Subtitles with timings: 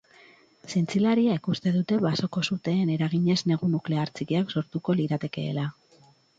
[0.71, 5.71] Zientzialariek uste dute basoko-suteen eraginez negu nuklear txikiak sortuko liratekeela.